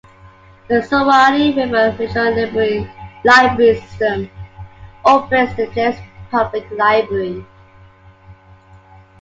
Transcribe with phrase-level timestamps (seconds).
[0.67, 2.33] The Suwannee River Regional
[3.23, 4.31] Library System
[5.05, 5.99] operates the Jennings
[6.31, 7.45] Public Library.